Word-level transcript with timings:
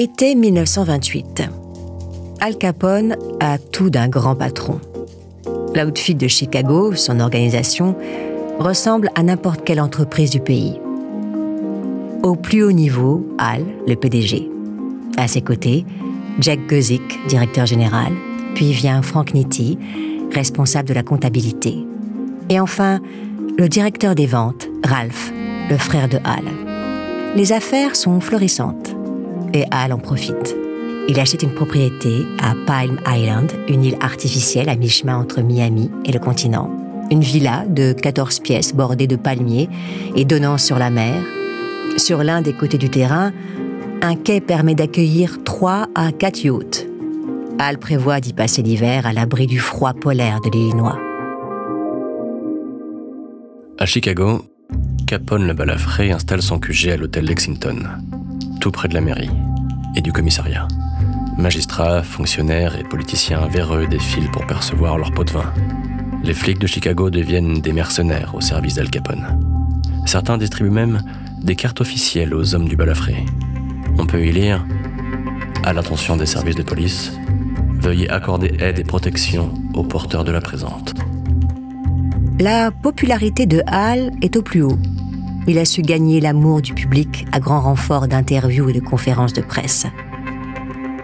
Été 0.00 0.36
1928. 0.36 1.42
Al 2.38 2.56
Capone 2.56 3.16
a 3.40 3.58
tout 3.58 3.90
d'un 3.90 4.06
grand 4.06 4.36
patron. 4.36 4.78
L'outfit 5.74 6.14
de 6.14 6.28
Chicago, 6.28 6.94
son 6.94 7.18
organisation, 7.18 7.96
ressemble 8.60 9.10
à 9.16 9.24
n'importe 9.24 9.64
quelle 9.64 9.80
entreprise 9.80 10.30
du 10.30 10.38
pays. 10.38 10.80
Au 12.22 12.36
plus 12.36 12.62
haut 12.62 12.70
niveau, 12.70 13.26
Al, 13.38 13.64
le 13.88 13.96
PDG. 13.96 14.48
À 15.16 15.26
ses 15.26 15.40
côtés, 15.40 15.84
Jack 16.38 16.60
Guzik, 16.68 17.02
directeur 17.26 17.66
général, 17.66 18.12
puis 18.54 18.70
vient 18.70 19.02
Frank 19.02 19.34
Nitti, 19.34 19.80
responsable 20.32 20.90
de 20.90 20.94
la 20.94 21.02
comptabilité. 21.02 21.76
Et 22.50 22.60
enfin, 22.60 23.00
le 23.58 23.68
directeur 23.68 24.14
des 24.14 24.26
ventes, 24.26 24.68
Ralph, 24.84 25.32
le 25.68 25.76
frère 25.76 26.08
de 26.08 26.18
Al. 26.18 26.44
Les 27.34 27.52
affaires 27.52 27.96
sont 27.96 28.20
florissantes 28.20 28.94
et 29.54 29.64
Al 29.70 29.92
en 29.92 29.98
profite. 29.98 30.56
Il 31.08 31.18
achète 31.18 31.42
une 31.42 31.54
propriété 31.54 32.26
à 32.38 32.54
Palm 32.66 33.00
Island, 33.06 33.50
une 33.66 33.82
île 33.82 33.96
artificielle 34.00 34.68
à 34.68 34.76
mi-chemin 34.76 35.16
entre 35.16 35.40
Miami 35.40 35.90
et 36.04 36.12
le 36.12 36.18
continent. 36.18 36.70
Une 37.10 37.22
villa 37.22 37.64
de 37.66 37.94
14 37.94 38.40
pièces 38.40 38.74
bordée 38.74 39.06
de 39.06 39.16
palmiers 39.16 39.70
et 40.14 40.26
donnant 40.26 40.58
sur 40.58 40.78
la 40.78 40.90
mer. 40.90 41.14
Sur 41.96 42.22
l'un 42.22 42.42
des 42.42 42.52
côtés 42.52 42.76
du 42.76 42.90
terrain, 42.90 43.32
un 44.02 44.16
quai 44.16 44.42
permet 44.42 44.74
d'accueillir 44.74 45.42
3 45.44 45.86
à 45.94 46.12
4 46.12 46.44
yachts. 46.44 46.86
Al 47.58 47.78
prévoit 47.78 48.20
d'y 48.20 48.34
passer 48.34 48.60
l'hiver 48.60 49.06
à 49.06 49.14
l'abri 49.14 49.46
du 49.46 49.58
froid 49.58 49.94
polaire 49.94 50.40
de 50.42 50.50
l'Illinois. 50.50 50.98
À 53.78 53.86
Chicago, 53.86 54.44
Capone 55.06 55.46
le 55.46 55.54
balafré 55.54 56.12
installe 56.12 56.42
son 56.42 56.58
QG 56.58 56.90
à 56.90 56.96
l'hôtel 56.98 57.24
Lexington 57.24 57.78
tout 58.58 58.70
près 58.70 58.88
de 58.88 58.94
la 58.94 59.00
mairie 59.00 59.30
et 59.94 60.00
du 60.00 60.12
commissariat. 60.12 60.68
Magistrats, 61.36 62.02
fonctionnaires 62.02 62.76
et 62.76 62.82
politiciens 62.82 63.46
véreux 63.46 63.86
défilent 63.86 64.30
pour 64.30 64.46
percevoir 64.46 64.98
leur 64.98 65.12
pot 65.12 65.24
de 65.24 65.30
vin. 65.30 65.52
Les 66.24 66.34
flics 66.34 66.58
de 66.58 66.66
Chicago 66.66 67.10
deviennent 67.10 67.60
des 67.60 67.72
mercenaires 67.72 68.34
au 68.34 68.40
service 68.40 68.74
d'Al 68.74 68.90
Capone. 68.90 69.40
Certains 70.04 70.38
distribuent 70.38 70.70
même 70.70 71.00
des 71.40 71.54
cartes 71.54 71.80
officielles 71.80 72.34
aux 72.34 72.54
hommes 72.54 72.68
du 72.68 72.76
balafré. 72.76 73.24
On 73.98 74.06
peut 74.06 74.24
y 74.24 74.32
lire 74.32 74.66
À 75.64 75.72
l'attention 75.72 76.16
des 76.16 76.26
services 76.26 76.56
de 76.56 76.62
police, 76.62 77.12
veuillez 77.80 78.10
accorder 78.10 78.56
aide 78.58 78.78
et 78.80 78.84
protection 78.84 79.54
aux 79.74 79.84
porteurs 79.84 80.24
de 80.24 80.32
la 80.32 80.40
présente. 80.40 80.94
La 82.40 82.70
popularité 82.70 83.46
de 83.46 83.62
Hall 83.66 84.10
est 84.22 84.36
au 84.36 84.42
plus 84.42 84.62
haut 84.62 84.78
il 85.48 85.58
a 85.58 85.64
su 85.64 85.80
gagner 85.80 86.20
l'amour 86.20 86.60
du 86.60 86.74
public 86.74 87.26
à 87.32 87.40
grand 87.40 87.60
renfort 87.60 88.06
d'interviews 88.06 88.68
et 88.68 88.74
de 88.74 88.80
conférences 88.80 89.32
de 89.32 89.40
presse. 89.40 89.86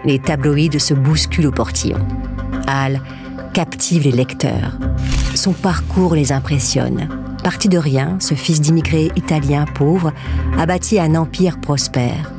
Les 0.05 0.19
tabloïds 0.19 0.79
se 0.79 0.93
bousculent 0.93 1.47
au 1.47 1.51
portillon. 1.51 1.97
Hal 2.67 3.01
captive 3.53 4.03
les 4.03 4.11
lecteurs. 4.11 4.77
Son 5.33 5.53
parcours 5.53 6.13
les 6.13 6.31
impressionne. 6.31 7.09
Parti 7.43 7.69
de 7.69 7.79
rien, 7.79 8.17
ce 8.19 8.35
fils 8.35 8.61
d'immigrés 8.61 9.11
italiens 9.15 9.65
pauvres 9.65 10.13
a 10.59 10.65
bâti 10.67 10.99
un 10.99 11.15
empire 11.15 11.59
prospère. 11.59 12.31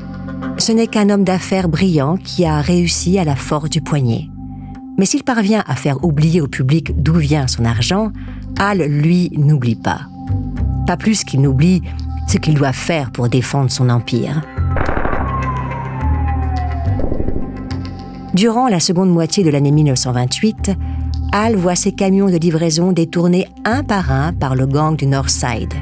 Ce 0.59 0.71
n'est 0.71 0.87
qu'un 0.87 1.11
homme 1.11 1.25
d'affaires 1.25 1.69
brillant 1.69 2.19
qui 2.19 2.45
a 2.45 2.61
réussi 2.61 3.19
à 3.19 3.25
la 3.25 3.35
force 3.37 3.71
du 3.71 3.81
poignet. 3.81 4.29
Mais 4.97 5.07
s'il 5.07 5.25
parvient 5.25 5.65
à 5.67 5.75
faire 5.75 6.05
oublier 6.05 6.41
au 6.41 6.47
public 6.47 7.03
d'où 7.03 7.15
vient 7.15 7.49
son 7.49 7.65
argent, 7.65 8.13
Hal, 8.59 8.79
lui, 8.79 9.31
n'oublie 9.37 9.75
pas 9.75 10.03
pas 10.87 10.97
plus 10.97 11.25
qu'il 11.25 11.41
n'oublie 11.43 11.83
ce 12.27 12.39
qu'il 12.39 12.55
doit 12.55 12.73
faire 12.73 13.11
pour 13.11 13.29
défendre 13.29 13.71
son 13.71 13.89
empire. 13.91 14.43
Durant 18.35 18.69
la 18.69 18.81
seconde 18.81 19.11
moitié 19.11 19.45
de 19.45 19.51
l'année 19.51 19.71
1928, 19.71 20.73
Hal 21.33 21.57
voit 21.57 21.75
ses 21.75 21.93
camions 21.93 22.27
de 22.27 22.37
livraison 22.37 22.93
détournés 22.93 23.47
un 23.65 23.83
par 23.83 24.13
un 24.13 24.33
par 24.33 24.55
le 24.55 24.67
gang 24.67 24.97
du 24.97 25.07
North 25.07 25.31
Side. 25.31 25.73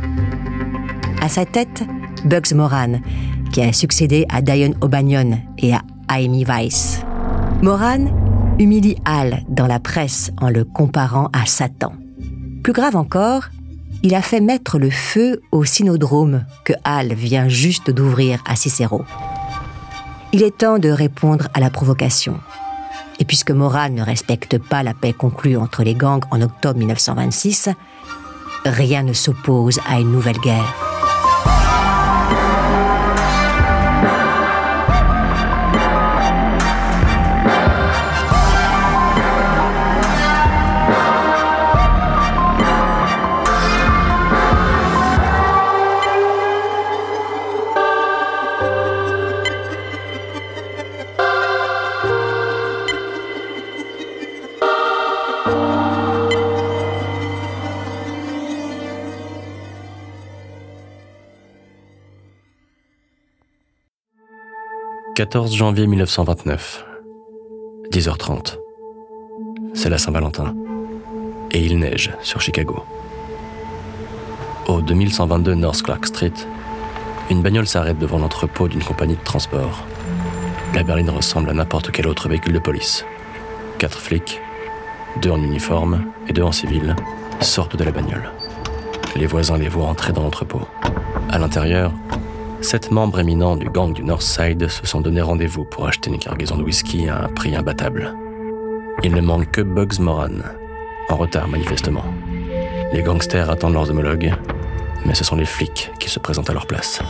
À 1.21 1.29
sa 1.29 1.45
tête, 1.45 1.83
Bugs 2.25 2.55
Moran, 2.55 3.01
qui 3.53 3.61
a 3.61 3.73
succédé 3.73 4.27
à 4.29 4.41
Diane 4.41 4.75
O'Banion 4.81 5.39
et 5.59 5.75
à 5.75 5.83
Amy 6.09 6.45
Weiss. 6.45 7.01
Moran 7.63 8.07
humilie 8.59 8.97
Hal 9.05 9.43
dans 9.49 9.67
la 9.67 9.81
presse 9.81 10.31
en 10.41 10.49
le 10.49 10.65
comparant 10.65 11.29
à 11.33 11.47
Satan. 11.47 11.93
Plus 12.63 12.73
grave 12.73 12.97
encore, 12.97 13.45
il 14.05 14.15
a 14.15 14.21
fait 14.21 14.41
mettre 14.41 14.79
le 14.79 14.91
feu 14.91 15.41
au 15.51 15.65
synodrome 15.65 16.45
que 16.65 16.75
Hall 16.85 17.15
vient 17.15 17.49
juste 17.49 17.91
d'ouvrir 17.91 18.39
à 18.47 18.55
Cicéro. 18.55 19.03
Il 20.35 20.43
est 20.43 20.59
temps 20.59 20.79
de 20.79 20.91
répondre 20.91 21.49
à 21.55 21.61
la 21.61 21.71
provocation. 21.71 22.39
Et 23.19 23.25
puisque 23.25 23.51
Moran 23.51 23.89
ne 23.89 24.03
respecte 24.03 24.59
pas 24.59 24.83
la 24.83 24.93
paix 24.93 25.15
conclue 25.15 25.57
entre 25.57 25.83
les 25.83 25.95
gangs 25.95 26.25
en 26.31 26.43
octobre 26.43 26.79
1926, 26.79 27.71
rien 28.67 29.03
ne 29.05 29.15
s'oppose 29.15 29.81
à 29.89 29.99
une 30.01 30.13
nouvelle 30.13 30.39
guerre. 30.39 30.94
14 65.15 65.55
janvier 65.55 65.87
1929, 65.87 66.85
10h30. 67.93 68.59
C'est 69.73 69.89
la 69.89 69.97
Saint-Valentin. 69.97 70.57
Et 71.53 71.65
il 71.65 71.79
neige 71.79 72.11
sur 72.21 72.41
Chicago. 72.41 72.83
Au 74.67 74.81
2122 74.81 75.55
North 75.55 75.83
Clark 75.83 76.05
Street, 76.07 76.33
une 77.31 77.43
bagnole 77.43 77.69
s'arrête 77.69 77.97
devant 77.97 78.19
l'entrepôt 78.19 78.67
d'une 78.67 78.83
compagnie 78.83 79.15
de 79.15 79.23
transport. 79.23 79.85
La 80.75 80.83
berline 80.83 81.11
ressemble 81.11 81.49
à 81.51 81.55
n'importe 81.55 81.93
quel 81.93 82.09
autre 82.09 82.29
véhicule 82.29 82.55
de 82.55 82.59
police. 82.59 83.07
Quatre 83.79 84.01
flics, 84.01 84.41
deux 85.23 85.31
en 85.31 85.41
uniforme 85.41 86.07
et 86.27 86.33
deux 86.33 86.43
en 86.43 86.51
civil, 86.51 86.97
sortent 87.41 87.77
de 87.77 87.85
la 87.85 87.93
bagnole. 87.93 88.33
Les 89.15 89.27
voisins 89.27 89.59
les 89.59 89.69
voient 89.69 89.87
entrer 89.87 90.12
dans 90.12 90.25
l'entrepôt. 90.25 90.62
À 91.31 91.38
l'intérieur, 91.38 91.93
sept 92.64 92.90
membres 92.90 93.20
éminents 93.20 93.56
du 93.56 93.69
gang 93.69 93.93
du 93.93 94.02
Northside 94.02 94.69
se 94.69 94.87
sont 94.87 95.02
donné 95.02 95.20
rendez-vous 95.20 95.64
pour 95.64 95.87
acheter 95.87 96.11
une 96.11 96.19
cargaison 96.19 96.56
de 96.56 96.62
whisky 96.62 97.08
à 97.08 97.25
un 97.25 97.28
prix 97.28 97.55
imbattable. 97.55 98.14
Il 99.02 99.12
ne 99.12 99.20
manque 99.20 99.50
que 99.50 99.61
Bugs 99.61 100.00
Moran, 100.00 100.40
en 101.11 101.16
retard 101.16 101.46
manifestement. 101.46 102.05
Les 102.93 103.02
gangsters 103.02 103.50
attendent 103.50 103.75
leurs 103.75 103.90
homologues, 103.90 104.32
mais 105.05 105.14
ce 105.14 105.25
sont 105.25 105.37
les 105.37 105.44
flics 105.44 105.93
qui 106.00 106.08
se 106.08 106.19
présentent 106.19 106.49
à 106.49 106.55
leur 106.55 106.66
place. 106.66 107.00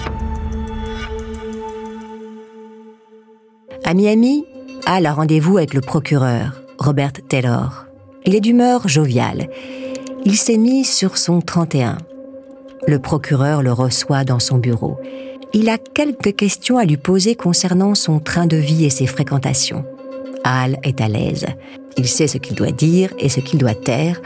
À 3.84 3.94
Miami, 3.94 4.44
Al 4.86 5.06
a 5.06 5.12
rendez-vous 5.12 5.58
avec 5.58 5.72
le 5.72 5.80
procureur, 5.80 6.62
Robert 6.78 7.12
Taylor. 7.28 7.86
Il 8.26 8.34
est 8.34 8.40
d'humeur 8.40 8.88
joviale. 8.88 9.48
Il 10.24 10.36
s'est 10.36 10.58
mis 10.58 10.84
sur 10.84 11.16
son 11.16 11.40
31. 11.40 11.98
Le 12.88 12.98
procureur 12.98 13.62
le 13.62 13.72
reçoit 13.72 14.24
dans 14.24 14.40
son 14.40 14.58
bureau 14.58 14.98
il 15.54 15.68
a 15.68 15.78
quelques 15.78 16.34
questions 16.34 16.78
à 16.78 16.84
lui 16.84 16.96
poser 16.96 17.36
concernant 17.36 17.94
son 17.94 18.18
train 18.18 18.46
de 18.46 18.56
vie 18.56 18.84
et 18.84 18.90
ses 18.90 19.06
fréquentations. 19.06 19.84
Al 20.42 20.78
est 20.82 21.00
à 21.00 21.08
l'aise. 21.08 21.46
Il 21.96 22.08
sait 22.08 22.26
ce 22.26 22.38
qu'il 22.38 22.56
doit 22.56 22.72
dire 22.72 23.14
et 23.20 23.28
ce 23.28 23.38
qu'il 23.38 23.60
doit 23.60 23.74
taire 23.74 24.20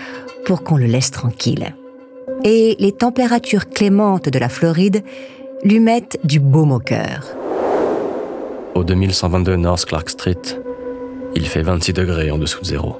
pour 0.46 0.64
qu'on 0.64 0.78
le 0.78 0.86
laisse 0.86 1.10
tranquille. 1.10 1.74
Et 2.44 2.76
les 2.78 2.92
températures 2.92 3.68
clémentes 3.68 4.30
de 4.30 4.38
la 4.38 4.48
Floride 4.48 5.04
lui 5.64 5.80
mettent 5.80 6.18
du 6.24 6.40
baume 6.40 6.72
au 6.72 6.78
cœur. 6.78 7.26
Au 8.74 8.82
2122 8.82 9.56
North 9.56 9.84
Clark 9.84 10.08
Street, 10.08 10.40
il 11.34 11.46
fait 11.46 11.62
26 11.62 11.92
degrés 11.92 12.30
en 12.30 12.38
dessous 12.38 12.62
de 12.62 12.66
zéro. 12.66 12.96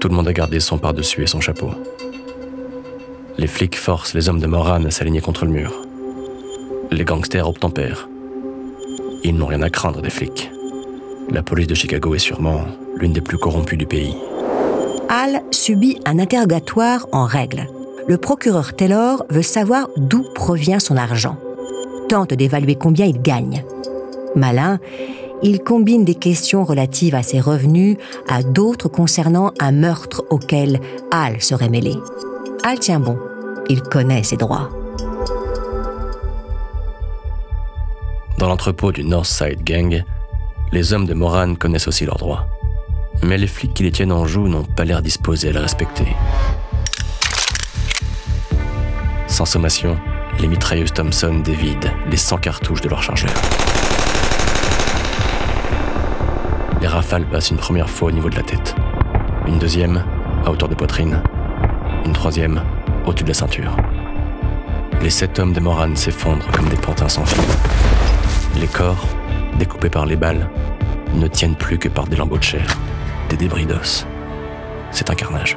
Tout 0.00 0.08
le 0.08 0.14
monde 0.14 0.26
a 0.26 0.32
gardé 0.32 0.58
son 0.58 0.78
par-dessus 0.78 1.22
et 1.22 1.26
son 1.26 1.40
chapeau. 1.40 1.70
Les 3.38 3.46
flics 3.46 3.76
forcent 3.76 4.14
les 4.14 4.28
hommes 4.28 4.40
de 4.40 4.46
Moran 4.46 4.84
à 4.84 4.90
s'aligner 4.90 5.20
contre 5.20 5.44
le 5.44 5.52
mur. 5.52 5.85
Les 6.90 7.04
gangsters 7.04 7.48
obtempèrent. 7.48 8.08
Ils 9.24 9.34
n'ont 9.36 9.46
rien 9.46 9.62
à 9.62 9.70
craindre 9.70 10.00
des 10.02 10.10
flics. 10.10 10.50
La 11.30 11.42
police 11.42 11.66
de 11.66 11.74
Chicago 11.74 12.14
est 12.14 12.20
sûrement 12.20 12.60
l'une 12.96 13.12
des 13.12 13.20
plus 13.20 13.38
corrompues 13.38 13.76
du 13.76 13.86
pays. 13.86 14.14
Al 15.08 15.42
subit 15.50 15.98
un 16.04 16.18
interrogatoire 16.18 17.06
en 17.12 17.24
règle. 17.24 17.68
Le 18.06 18.18
procureur 18.18 18.74
Taylor 18.74 19.24
veut 19.30 19.42
savoir 19.42 19.88
d'où 19.96 20.24
provient 20.34 20.78
son 20.78 20.96
argent. 20.96 21.36
Tente 22.08 22.34
d'évaluer 22.34 22.76
combien 22.76 23.06
il 23.06 23.20
gagne. 23.20 23.64
Malin, 24.36 24.78
il 25.42 25.60
combine 25.60 26.04
des 26.04 26.14
questions 26.14 26.64
relatives 26.64 27.16
à 27.16 27.22
ses 27.22 27.40
revenus 27.40 27.96
à 28.28 28.42
d'autres 28.42 28.88
concernant 28.88 29.50
un 29.58 29.72
meurtre 29.72 30.24
auquel 30.30 30.80
Al 31.10 31.42
serait 31.42 31.68
mêlé. 31.68 31.96
Al 32.62 32.78
tient 32.78 33.00
bon, 33.00 33.18
il 33.68 33.82
connaît 33.82 34.22
ses 34.22 34.36
droits. 34.36 34.70
Dans 38.38 38.48
l'entrepôt 38.48 38.92
du 38.92 39.02
Northside 39.02 39.64
Gang, 39.64 40.04
les 40.70 40.92
hommes 40.92 41.06
de 41.06 41.14
Moran 41.14 41.54
connaissent 41.54 41.88
aussi 41.88 42.04
leurs 42.04 42.18
droits. 42.18 42.46
Mais 43.22 43.38
les 43.38 43.46
flics 43.46 43.72
qui 43.72 43.82
les 43.82 43.90
tiennent 43.90 44.12
en 44.12 44.26
joue 44.26 44.46
n'ont 44.46 44.62
pas 44.64 44.84
l'air 44.84 45.00
disposés 45.00 45.48
à 45.48 45.52
les 45.52 45.58
respecter. 45.58 46.06
Sans 49.26 49.46
sommation, 49.46 49.96
les 50.38 50.48
mitrailleuses 50.48 50.92
Thompson 50.92 51.40
dévident 51.42 51.88
les 52.10 52.18
100 52.18 52.38
cartouches 52.38 52.82
de 52.82 52.90
leur 52.90 53.02
chargeur. 53.02 53.32
Les 56.82 56.88
rafales 56.88 57.26
passent 57.26 57.50
une 57.50 57.56
première 57.56 57.88
fois 57.88 58.08
au 58.08 58.12
niveau 58.12 58.28
de 58.28 58.36
la 58.36 58.42
tête, 58.42 58.74
une 59.46 59.58
deuxième 59.58 60.04
à 60.44 60.50
hauteur 60.50 60.68
de 60.68 60.74
poitrine, 60.74 61.22
une 62.04 62.12
troisième 62.12 62.60
au-dessus 63.06 63.24
de 63.24 63.28
la 63.28 63.34
ceinture. 63.34 63.76
Les 65.00 65.10
sept 65.10 65.38
hommes 65.38 65.54
de 65.54 65.60
Moran 65.60 65.94
s'effondrent 65.96 66.46
comme 66.52 66.68
des 66.68 66.76
pantins 66.76 67.08
sans 67.08 67.24
fil. 67.24 67.42
Les 68.60 68.66
corps, 68.66 69.06
découpés 69.58 69.90
par 69.90 70.06
les 70.06 70.16
balles, 70.16 70.48
ne 71.14 71.28
tiennent 71.28 71.56
plus 71.56 71.78
que 71.78 71.88
par 71.88 72.06
des 72.06 72.16
lambeaux 72.16 72.38
de 72.38 72.42
chair, 72.42 72.66
des 73.28 73.36
débris 73.36 73.66
d'os. 73.66 74.06
C'est 74.90 75.10
un 75.10 75.14
carnage. 75.14 75.56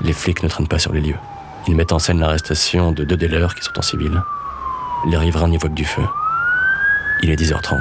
Les 0.00 0.12
flics 0.12 0.42
ne 0.42 0.48
traînent 0.48 0.68
pas 0.68 0.78
sur 0.78 0.92
les 0.92 1.00
lieux. 1.00 1.18
Ils 1.66 1.74
mettent 1.74 1.92
en 1.92 1.98
scène 1.98 2.20
l'arrestation 2.20 2.92
de 2.92 3.04
deux 3.04 3.16
dealers 3.16 3.54
qui 3.54 3.64
sont 3.64 3.78
en 3.78 3.82
civil. 3.82 4.22
Les 5.06 5.16
riverains 5.16 5.48
n'y 5.48 5.58
voient 5.58 5.68
du 5.68 5.84
feu. 5.84 6.04
Il 7.22 7.30
est 7.30 7.40
10h30 7.40 7.80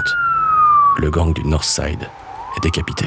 le 0.99 1.11
gang 1.11 1.33
du 1.33 1.43
Northside 1.43 2.09
est 2.55 2.63
décapité. 2.63 3.05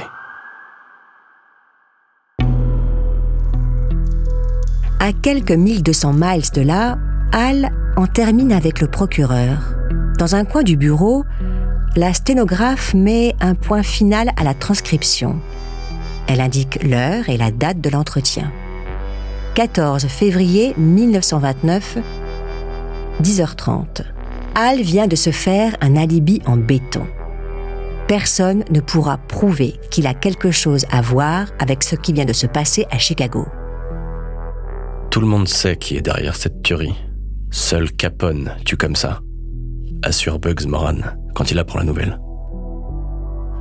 À 5.00 5.12
quelques 5.12 5.52
1200 5.52 6.12
miles 6.12 6.50
de 6.54 6.62
là, 6.62 6.98
Al 7.32 7.70
en 7.96 8.06
termine 8.06 8.52
avec 8.52 8.80
le 8.80 8.86
procureur. 8.86 9.58
Dans 10.20 10.36
un 10.36 10.44
coin 10.44 10.62
du 10.62 10.76
bureau, 10.76 11.24
la 11.96 12.14
sténographe 12.14 12.94
met 12.94 13.34
un 13.40 13.56
point 13.56 13.82
final 13.82 14.30
à 14.36 14.44
la 14.44 14.54
transcription. 14.54 15.40
Elle 16.28 16.40
indique 16.40 16.84
l'heure 16.84 17.28
et 17.28 17.36
la 17.36 17.50
date 17.50 17.80
de 17.80 17.90
l'entretien. 17.90 18.52
14 19.56 20.06
février 20.06 20.74
1929, 20.76 21.98
10h30. 23.20 24.04
Al 24.54 24.80
vient 24.80 25.08
de 25.08 25.16
se 25.16 25.30
faire 25.30 25.76
un 25.80 25.96
alibi 25.96 26.40
en 26.46 26.56
béton 26.56 27.06
personne 28.10 28.64
ne 28.72 28.80
pourra 28.80 29.18
prouver 29.18 29.76
qu'il 29.92 30.08
a 30.08 30.14
quelque 30.14 30.50
chose 30.50 30.84
à 30.90 31.00
voir 31.00 31.46
avec 31.60 31.84
ce 31.84 31.94
qui 31.94 32.12
vient 32.12 32.24
de 32.24 32.32
se 32.32 32.48
passer 32.48 32.84
à 32.90 32.98
Chicago. 32.98 33.46
Tout 35.12 35.20
le 35.20 35.28
monde 35.28 35.46
sait 35.46 35.76
qui 35.76 35.96
est 35.96 36.02
derrière 36.02 36.34
cette 36.34 36.60
tuerie. 36.60 36.96
Seul 37.52 37.92
Capone 37.92 38.56
tue 38.64 38.76
comme 38.76 38.96
ça, 38.96 39.20
assure 40.02 40.38
Bugs 40.38 40.66
Moran 40.66 40.96
quand 41.34 41.50
il 41.50 41.58
apprend 41.58 41.78
la 41.78 41.84
nouvelle. 41.84 42.18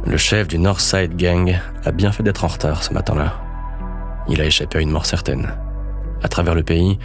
Le 0.06 0.18
chef 0.18 0.48
du 0.48 0.58
Northside 0.58 1.16
Gang 1.16 1.60
a 1.84 1.92
bien 1.92 2.12
fait 2.12 2.24
d'être 2.24 2.46
en 2.46 2.48
retard 2.48 2.84
ce 2.84 2.94
matin-là. 2.94 3.34
Il 4.28 4.42
a 4.42 4.46
échappé 4.46 4.78
à 4.78 4.82
une 4.82 4.92
mort 4.92 5.06
certaine. 5.06 5.54
À 6.24 6.28
travers 6.28 6.56
le 6.56 6.64
pays, 6.64 6.98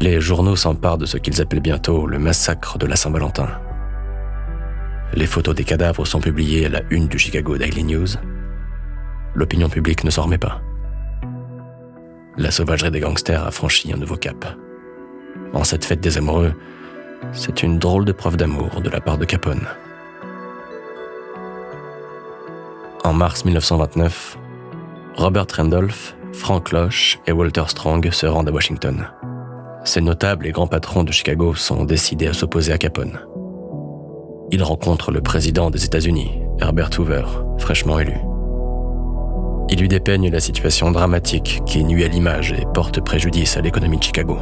les 0.00 0.20
journaux 0.20 0.56
s'emparent 0.56 0.98
de 0.98 1.06
ce 1.06 1.16
qu'ils 1.16 1.40
appellent 1.40 1.60
bientôt 1.60 2.06
le 2.06 2.18
massacre 2.18 2.78
de 2.78 2.86
la 2.86 2.96
Saint-Valentin. 2.96 3.48
Les 5.14 5.26
photos 5.26 5.54
des 5.54 5.64
cadavres 5.64 6.06
sont 6.06 6.20
publiées 6.20 6.66
à 6.66 6.70
la 6.70 6.80
une 6.90 7.06
du 7.06 7.18
Chicago 7.18 7.56
Daily 7.56 7.84
News. 7.84 8.08
L'opinion 9.34 9.68
publique 9.68 10.04
ne 10.04 10.10
s'en 10.10 10.22
remet 10.22 10.38
pas. 10.38 10.60
La 12.38 12.50
sauvagerie 12.50 12.90
des 12.90 13.00
gangsters 13.00 13.46
a 13.46 13.50
franchi 13.50 13.92
un 13.92 13.98
nouveau 13.98 14.16
cap. 14.16 14.44
En 15.52 15.64
cette 15.64 15.84
fête 15.84 16.00
des 16.00 16.16
amoureux, 16.16 16.54
c'est 17.32 17.62
une 17.62 17.78
drôle 17.78 18.04
de 18.04 18.12
preuve 18.12 18.36
d'amour 18.36 18.80
de 18.80 18.90
la 18.90 19.00
part 19.00 19.18
de 19.18 19.24
Capone. 19.24 19.66
En 23.04 23.12
mars 23.12 23.44
1929, 23.44 24.38
Robert 25.16 25.46
Randolph, 25.56 26.16
Frank 26.32 26.72
Loche 26.72 27.18
et 27.26 27.32
Walter 27.32 27.64
Strong 27.66 28.10
se 28.10 28.26
rendent 28.26 28.48
à 28.48 28.52
Washington. 28.52 29.08
Ces 29.84 30.00
notables 30.00 30.46
et 30.46 30.52
grands 30.52 30.66
patrons 30.66 31.04
de 31.04 31.12
Chicago 31.12 31.54
sont 31.54 31.84
décidés 31.84 32.28
à 32.28 32.32
s'opposer 32.32 32.72
à 32.72 32.78
Capone 32.78 33.18
il 34.52 34.62
rencontre 34.62 35.10
le 35.10 35.22
président 35.22 35.70
des 35.70 35.86
États-Unis, 35.86 36.42
Herbert 36.60 36.90
Hoover, 36.98 37.24
fraîchement 37.58 37.98
élu. 37.98 38.14
Il 39.70 39.80
lui 39.80 39.88
dépeigne 39.88 40.30
la 40.30 40.40
situation 40.40 40.90
dramatique 40.90 41.62
qui 41.64 41.82
nuit 41.82 42.04
à 42.04 42.08
l'image 42.08 42.52
et 42.52 42.66
porte 42.74 43.02
préjudice 43.02 43.56
à 43.56 43.62
l'économie 43.62 43.96
de 43.96 44.02
Chicago. 44.02 44.36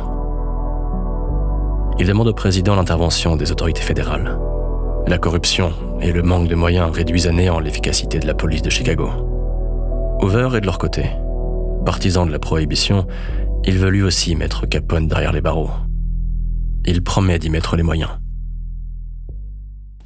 Il 2.00 2.06
demande 2.06 2.29
au 2.29 2.32
président 2.32 2.76
l'intervention 2.76 3.37
des 3.37 3.52
autorités 3.52 3.82
fédérales. 3.82 4.38
La 5.06 5.19
corruption 5.19 5.75
et 6.00 6.12
le 6.12 6.23
manque 6.23 6.49
de 6.49 6.55
moyens 6.55 6.91
réduisent 6.91 7.26
à 7.26 7.32
néant 7.32 7.61
l'efficacité 7.61 8.19
de 8.19 8.26
la 8.26 8.32
police 8.32 8.62
de 8.62 8.70
Chicago. 8.70 9.11
Hoover 10.23 10.49
est 10.56 10.62
de 10.62 10.64
leur 10.64 10.79
côté. 10.79 11.11
Partisan 11.85 12.25
de 12.25 12.32
la 12.32 12.38
prohibition, 12.38 13.06
il 13.66 13.76
veut 13.76 13.90
lui 13.90 14.02
aussi 14.02 14.35
mettre 14.35 14.64
Capone 14.64 15.09
derrière 15.09 15.33
les 15.33 15.42
barreaux. 15.42 15.69
Il 16.87 17.04
promet 17.04 17.38
d'y 17.38 17.50
mettre 17.50 17.76
les 17.76 17.83
moyens. 17.83 18.12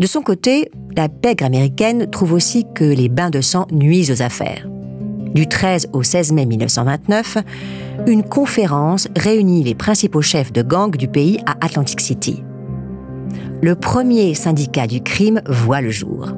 De 0.01 0.07
son 0.09 0.23
côté, 0.23 0.73
la 0.97 1.09
pègre 1.09 1.45
américaine 1.45 2.11
trouve 2.11 2.33
aussi 2.33 2.67
que 2.75 2.83
les 2.83 3.09
bains 3.09 3.31
de 3.31 3.41
sang 3.41 3.69
nuisent 3.71 4.11
aux 4.11 4.21
affaires. 4.21 4.67
Du 5.35 5.49
13 5.49 5.89
au 5.93 6.03
16 6.03 6.33
mai 6.33 6.47
1929, 6.47 7.39
une 8.07 8.23
conférence 8.23 9.09
réunit 9.17 9.65
les 9.65 9.75
principaux 9.75 10.23
chefs 10.23 10.53
de 10.53 10.63
gang 10.63 10.97
du 10.97 11.09
pays 11.09 11.41
à 11.47 11.57
Atlantic 11.65 12.01
City. 12.01 12.43
Le 13.63 13.75
premier 13.75 14.35
syndicat 14.35 14.87
du 14.87 15.03
crime 15.03 15.41
voit 15.47 15.81
le 15.81 15.91
jour. 15.91 16.29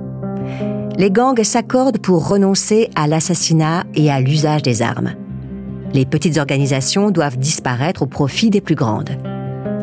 Les 0.97 1.11
gangs 1.11 1.43
s'accordent 1.43 1.99
pour 1.99 2.29
renoncer 2.29 2.89
à 2.95 3.07
l'assassinat 3.07 3.85
et 3.95 4.11
à 4.11 4.21
l'usage 4.21 4.63
des 4.63 4.81
armes. 4.81 5.15
Les 5.93 6.07
petites 6.07 6.39
organisations 6.39 7.11
doivent 7.11 7.39
disparaître 7.39 8.03
au 8.03 8.07
profit 8.07 8.51
des 8.51 8.61
plus 8.61 8.75
grandes. 8.75 9.11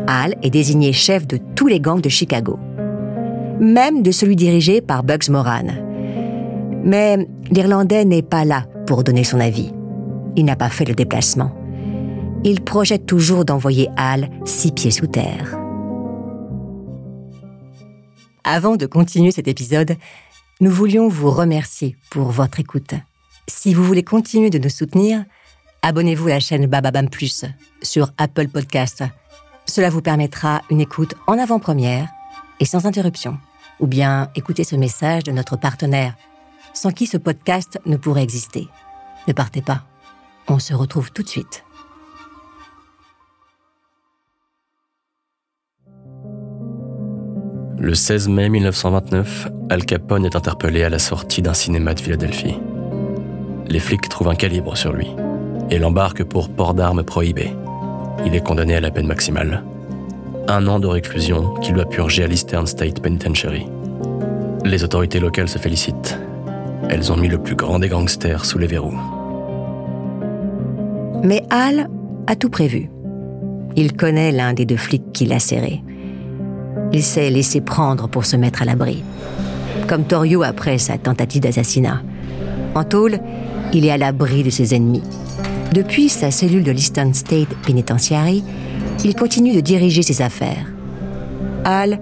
Hall 0.08 0.36
est 0.42 0.50
désigné 0.50 0.92
chef 0.92 1.28
de 1.28 1.38
tous 1.56 1.68
les 1.68 1.80
gangs 1.80 2.02
de 2.02 2.10
Chicago 2.10 2.60
même 3.60 4.02
de 4.04 4.12
celui 4.12 4.36
dirigé 4.36 4.82
par 4.82 5.04
Bugs 5.04 5.30
Moran. 5.30 5.68
Mais 6.84 7.28
l'Irlandais 7.50 8.06
n'est 8.06 8.22
pas 8.22 8.46
là 8.46 8.66
pour 8.86 9.04
donner 9.04 9.24
son 9.24 9.40
avis. 9.40 9.72
Il 10.36 10.46
n'a 10.46 10.56
pas 10.56 10.70
fait 10.70 10.86
le 10.86 10.96
déplacement. 10.96 11.56
Il 12.44 12.62
projette 12.62 13.06
toujours 13.06 13.46
d'envoyer 13.46 13.90
Al 13.96 14.30
six 14.46 14.72
pieds 14.72 14.92
sous 14.92 15.08
terre. 15.08 15.58
Avant 18.44 18.76
de 18.76 18.86
continuer 18.86 19.32
cet 19.32 19.48
épisode, 19.48 19.96
nous 20.60 20.72
voulions 20.72 21.08
vous 21.08 21.32
remercier 21.32 21.96
pour 22.12 22.32
votre 22.32 22.60
écoute. 22.60 22.94
Si 23.48 23.74
vous 23.74 23.84
voulez 23.84 24.04
continuer 24.04 24.50
de 24.50 24.60
nous 24.60 24.70
soutenir, 24.70 25.24
abonnez-vous 25.82 26.28
à 26.28 26.32
la 26.32 26.40
chaîne 26.40 26.66
Bababam 26.66 27.10
Plus 27.10 27.46
sur 27.82 28.12
Apple 28.18 28.50
Podcast. 28.50 29.04
Cela 29.66 29.90
vous 29.90 30.02
permettra 30.02 30.62
une 30.70 30.82
écoute 30.82 31.16
en 31.28 31.38
avant-première 31.38 32.10
et 32.60 32.66
sans 32.66 32.86
interruption. 32.86 33.38
Ou 33.80 33.88
bien 33.88 34.30
écoutez 34.36 34.64
ce 34.64 34.76
message 34.76 35.24
de 35.24 35.32
notre 35.32 35.58
partenaire, 35.58 36.16
sans 36.74 36.92
qui 36.92 37.06
ce 37.06 37.18
podcast 37.18 37.80
ne 37.86 37.98
pourrait 37.98 38.24
exister. 38.24 38.68
Ne 39.28 39.34
partez 39.34 39.62
pas. 39.62 39.84
On 40.48 40.60
se 40.60 40.74
retrouve 40.74 41.12
tout 41.12 41.24
de 41.24 41.30
suite. 41.30 41.64
Le 47.78 47.96
16 47.96 48.30
mai 48.30 48.50
1929, 48.50 49.48
Al 49.70 49.86
Capone 49.86 50.26
est 50.26 50.36
interpellé 50.36 50.84
à 50.84 50.90
la 50.90 51.00
sortie 51.00 51.42
d'un 51.42 51.54
cinéma 51.54 51.94
de 51.94 52.00
Philadelphie. 52.00 52.56
Les 53.68 53.80
flics 53.80 54.08
trouvent 54.08 54.30
un 54.30 54.36
calibre 54.36 54.78
sur 54.78 54.94
lui 54.94 55.10
et 55.70 55.80
l'embarque 55.80 56.24
pour 56.24 56.50
port 56.50 56.74
d'armes 56.74 57.04
prohibé. 57.04 57.52
Il 58.26 58.36
est 58.36 58.44
condamné 58.44 58.76
à 58.76 58.80
la 58.80 58.92
peine 58.92 59.08
maximale. 59.08 59.64
Un 60.48 60.68
an 60.68 60.80
de 60.80 60.88
réclusion 60.88 61.54
qu'il 61.56 61.74
doit 61.74 61.86
purger 61.86 62.24
à 62.24 62.28
l'Eastern 62.28 62.68
State 62.68 63.02
Penitentiary. 63.02 63.68
Les 64.64 64.84
autorités 64.84 65.20
locales 65.20 65.50
se 65.50 65.58
félicitent. 65.58 66.18
Elles 66.90 67.12
ont 67.12 67.18
mis 67.18 67.28
le 67.28 67.38
plus 67.38 67.56
grand 67.56 67.80
des 67.80 67.90
gangsters 67.90 68.46
sous 68.46 68.58
les 68.58 68.68
verrous. 68.68 68.98
Mais 71.24 71.44
Hal 71.50 71.90
a 72.28 72.36
tout 72.36 72.50
prévu. 72.50 72.90
Il 73.76 73.94
connaît 73.94 74.32
l'un 74.32 74.54
des 74.54 74.66
deux 74.66 74.78
flics 74.78 75.12
qui 75.14 75.26
l'a 75.26 75.40
serré. 75.40 75.82
Il 76.92 77.02
s'est 77.02 77.30
laissé 77.30 77.62
prendre 77.62 78.08
pour 78.08 78.26
se 78.26 78.36
mettre 78.36 78.62
à 78.62 78.66
l'abri. 78.66 79.04
Comme 79.88 80.04
Torio 80.04 80.44
après 80.44 80.78
sa 80.78 80.98
tentative 80.98 81.42
d'assassinat. 81.42 82.02
En 82.76 82.84
tôle, 82.84 83.20
il 83.74 83.86
est 83.86 83.92
à 83.92 83.98
l'abri 83.98 84.44
de 84.44 84.50
ses 84.50 84.76
ennemis. 84.76 85.04
Depuis 85.74 86.10
sa 86.10 86.30
cellule 86.30 86.64
de 86.64 86.72
l'Eastern 86.72 87.14
State 87.14 87.50
Penitentiary, 87.66 88.44
il 89.04 89.16
continue 89.16 89.56
de 89.56 89.62
diriger 89.62 90.04
ses 90.04 90.22
affaires. 90.22 90.72
Hal 91.66 92.00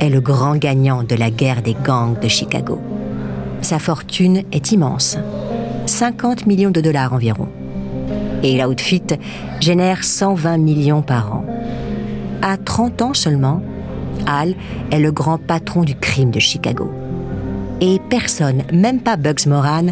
est 0.00 0.10
le 0.10 0.20
grand 0.20 0.56
gagnant 0.56 1.04
de 1.04 1.14
la 1.14 1.30
guerre 1.30 1.62
des 1.62 1.74
gangs 1.74 2.20
de 2.20 2.28
Chicago. 2.28 2.80
Sa 3.62 3.78
fortune 3.78 4.42
est 4.52 4.72
immense, 4.72 5.18
50 5.86 6.46
millions 6.46 6.70
de 6.70 6.80
dollars 6.80 7.12
environ. 7.12 7.48
Et 8.42 8.58
l'outfit 8.58 9.02
génère 9.60 10.04
120 10.04 10.58
millions 10.58 11.02
par 11.02 11.34
an. 11.34 11.44
À 12.40 12.56
30 12.56 13.02
ans 13.02 13.14
seulement, 13.14 13.62
Hal 14.26 14.54
est 14.90 15.00
le 15.00 15.10
grand 15.12 15.38
patron 15.38 15.82
du 15.82 15.96
crime 15.96 16.30
de 16.30 16.38
Chicago. 16.38 16.92
Et 17.80 18.00
personne, 18.10 18.62
même 18.72 19.00
pas 19.00 19.16
Bugs 19.16 19.46
Moran, 19.46 19.86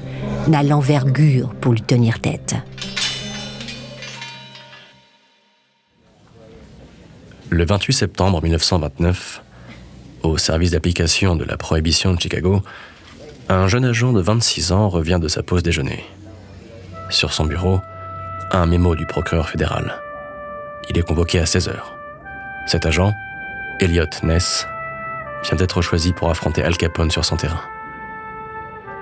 n'a 0.48 0.62
l'envergure 0.62 1.54
pour 1.54 1.72
lui 1.72 1.82
tenir 1.82 2.20
tête. 2.20 2.54
Le 7.50 7.64
28 7.64 7.92
septembre 7.92 8.42
1929, 8.42 9.42
au 10.22 10.36
service 10.36 10.72
d'application 10.72 11.36
de 11.36 11.44
la 11.44 11.56
prohibition 11.56 12.12
de 12.12 12.20
Chicago, 12.20 12.62
un 13.48 13.68
jeune 13.68 13.84
agent 13.84 14.12
de 14.12 14.20
26 14.20 14.72
ans 14.72 14.88
revient 14.88 15.18
de 15.20 15.28
sa 15.28 15.42
pause 15.42 15.62
déjeuner. 15.62 16.04
Sur 17.10 17.32
son 17.32 17.44
bureau, 17.44 17.80
un 18.50 18.66
mémo 18.66 18.96
du 18.96 19.06
procureur 19.06 19.48
fédéral. 19.48 20.00
Il 20.90 20.98
est 20.98 21.02
convoqué 21.02 21.38
à 21.38 21.46
16 21.46 21.68
heures. 21.68 21.94
Cet 22.66 22.86
agent, 22.86 23.12
Elliot 23.80 24.06
Ness, 24.22 24.66
vient 25.44 25.56
d'être 25.56 25.80
choisi 25.82 26.12
pour 26.12 26.30
affronter 26.30 26.62
Al 26.64 26.76
Capone 26.76 27.10
sur 27.10 27.24
son 27.24 27.36
terrain. 27.36 27.60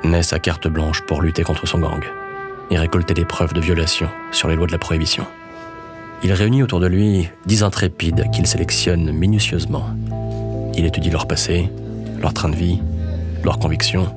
Ness 0.02 0.34
a 0.34 0.38
carte 0.38 0.68
blanche 0.68 1.00
pour 1.02 1.22
lutter 1.22 1.42
contre 1.42 1.66
son 1.66 1.78
gang 1.78 2.04
et 2.70 2.78
récolter 2.78 3.14
des 3.14 3.24
preuves 3.24 3.54
de 3.54 3.60
violation 3.60 4.08
sur 4.32 4.48
les 4.48 4.56
lois 4.56 4.66
de 4.66 4.72
la 4.72 4.78
prohibition. 4.78 5.26
Il 6.22 6.32
réunit 6.32 6.62
autour 6.62 6.80
de 6.80 6.86
lui 6.86 7.28
dix 7.46 7.62
intrépides 7.62 8.30
qu'il 8.30 8.46
sélectionne 8.46 9.12
minutieusement. 9.12 9.88
Il 10.74 10.84
étudie 10.84 11.10
leur 11.10 11.26
passé, 11.26 11.70
leur 12.20 12.34
train 12.34 12.50
de 12.50 12.56
vie, 12.56 12.80
leurs 13.42 13.58
convictions. 13.58 14.14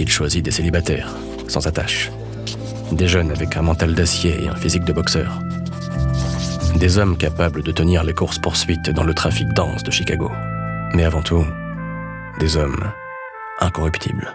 Il 0.00 0.08
choisit 0.08 0.42
des 0.42 0.50
célibataires, 0.50 1.14
sans 1.46 1.66
attache. 1.66 2.10
Des 2.90 3.06
jeunes 3.06 3.30
avec 3.32 3.54
un 3.58 3.60
mental 3.60 3.94
d'acier 3.94 4.34
et 4.42 4.48
un 4.48 4.56
physique 4.56 4.84
de 4.84 4.94
boxeur. 4.94 5.38
Des 6.76 6.96
hommes 6.96 7.18
capables 7.18 7.62
de 7.62 7.70
tenir 7.70 8.02
les 8.02 8.14
courses-poursuites 8.14 8.88
dans 8.88 9.04
le 9.04 9.12
trafic 9.12 9.46
dense 9.52 9.82
de 9.82 9.90
Chicago. 9.90 10.30
Mais 10.94 11.04
avant 11.04 11.20
tout, 11.20 11.44
des 12.38 12.56
hommes 12.56 12.82
incorruptibles. 13.60 14.34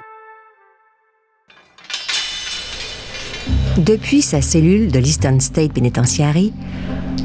Depuis 3.80 4.22
sa 4.22 4.44
cellule 4.44 4.92
de 4.92 5.00
l'Eastern 5.00 5.42
State 5.42 5.74
Penitentiary, 5.74 6.54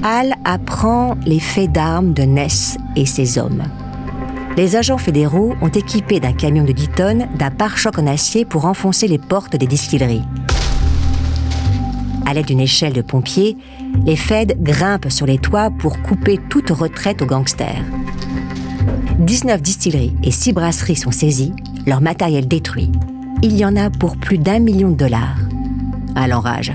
Hal 0.02 0.32
apprend 0.46 1.18
les 1.26 1.40
faits 1.40 1.72
d'armes 1.72 2.14
de 2.14 2.22
Ness 2.22 2.78
et 2.96 3.04
ses 3.04 3.36
hommes. 3.38 3.64
Les 4.56 4.76
agents 4.76 4.98
fédéraux 4.98 5.54
ont 5.62 5.68
équipé 5.68 6.20
d'un 6.20 6.32
camion 6.32 6.64
de 6.64 6.72
10 6.72 6.88
tonnes 6.88 7.28
d'un 7.38 7.50
pare-choc 7.50 7.98
en 7.98 8.06
acier 8.06 8.44
pour 8.44 8.66
enfoncer 8.66 9.06
les 9.06 9.18
portes 9.18 9.56
des 9.56 9.66
distilleries. 9.66 10.24
À 12.26 12.34
l'aide 12.34 12.46
d'une 12.46 12.60
échelle 12.60 12.92
de 12.92 13.02
pompiers, 13.02 13.56
les 14.04 14.16
Feds 14.16 14.54
grimpent 14.60 15.10
sur 15.10 15.26
les 15.26 15.38
toits 15.38 15.70
pour 15.70 16.02
couper 16.02 16.38
toute 16.48 16.70
retraite 16.70 17.22
aux 17.22 17.26
gangsters. 17.26 17.82
19 19.18 19.60
distilleries 19.62 20.14
et 20.22 20.30
6 20.30 20.52
brasseries 20.52 20.96
sont 20.96 21.10
saisies, 21.10 21.52
leur 21.86 22.00
matériel 22.00 22.46
détruit. 22.46 22.90
Il 23.42 23.56
y 23.56 23.64
en 23.64 23.76
a 23.76 23.90
pour 23.90 24.16
plus 24.16 24.38
d'un 24.38 24.58
million 24.58 24.90
de 24.90 24.96
dollars 24.96 25.38
à 26.14 26.28
l'enrage. 26.28 26.72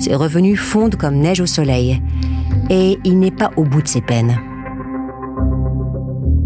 Ses 0.00 0.14
revenus 0.14 0.60
fondent 0.60 0.96
comme 0.96 1.16
neige 1.16 1.40
au 1.40 1.46
soleil, 1.46 2.00
et 2.70 2.98
il 3.04 3.18
n'est 3.18 3.30
pas 3.30 3.50
au 3.56 3.64
bout 3.64 3.82
de 3.82 3.88
ses 3.88 4.00
peines. 4.00 4.38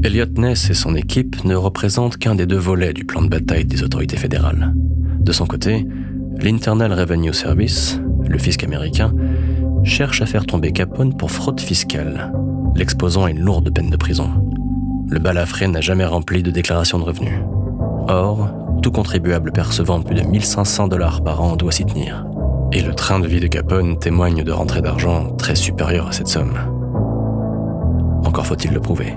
Elliot 0.05 0.27
Ness 0.37 0.69
et 0.69 0.75
son 0.75 0.97
équipe 0.97 1.45
ne 1.45 1.55
représentent 1.55 2.17
qu'un 2.17 2.35
des 2.35 2.45
deux 2.45 2.59
volets 2.59 2.93
du 2.93 3.05
plan 3.05 3.23
de 3.23 3.29
bataille 3.29 3.65
des 3.65 3.85
autorités 3.85 4.17
fédérales. 4.17 4.75
De 5.21 5.31
son 5.31 5.47
côté, 5.47 5.87
l'Internal 6.41 6.93
Revenue 6.93 7.33
Service, 7.33 8.01
le 8.27 8.37
fisc 8.37 8.65
américain, 8.65 9.15
cherche 9.85 10.21
à 10.21 10.27
faire 10.27 10.45
tomber 10.45 10.73
Capone 10.73 11.17
pour 11.17 11.31
fraude 11.31 11.61
fiscale, 11.61 12.33
l'exposant 12.75 13.27
à 13.27 13.31
une 13.31 13.39
lourde 13.39 13.73
peine 13.73 13.91
de 13.91 13.97
prison. 13.97 14.29
Le 15.09 15.21
balafré 15.21 15.69
n'a 15.69 15.81
jamais 15.81 16.05
rempli 16.05 16.43
de 16.43 16.51
déclaration 16.51 16.99
de 16.99 17.05
revenus. 17.05 17.39
Or, 18.09 18.51
tout 18.83 18.91
contribuable 18.91 19.53
percevant 19.53 20.01
plus 20.01 20.17
de 20.17 20.23
1500 20.23 20.89
dollars 20.89 21.23
par 21.23 21.41
an 21.43 21.55
doit 21.55 21.71
s'y 21.71 21.85
tenir. 21.85 22.27
Et 22.73 22.81
le 22.81 22.93
train 22.93 23.21
de 23.21 23.29
vie 23.29 23.39
de 23.39 23.47
Capone 23.47 24.01
témoigne 24.01 24.43
de 24.43 24.51
rentrées 24.51 24.83
d'argent 24.83 25.31
très 25.37 25.55
supérieures 25.55 26.09
à 26.09 26.13
cette 26.13 26.29
somme. 26.29 26.59
Encore 28.25 28.47
faut-il 28.47 28.73
le 28.73 28.81
prouver. 28.81 29.15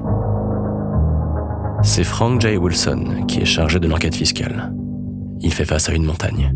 C'est 1.86 2.04
Frank 2.04 2.42
J. 2.42 2.58
Wilson 2.58 3.25
qui 3.27 3.42
est 3.42 3.46
chargé 3.46 3.80
de 3.80 3.88
l'enquête 3.88 4.15
fiscale. 4.15 4.74
Il 5.42 5.54
fait 5.54 5.65
face 5.65 5.88
à 5.88 5.94
une 5.94 6.04
montagne. 6.04 6.51